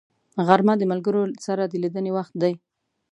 غرمه 0.47 0.73
د 0.77 0.83
ملګرو 0.91 1.23
سره 1.45 1.63
د 1.65 1.73
لیدنې 1.83 2.11
وخت 2.17 2.33
دی 2.41 2.53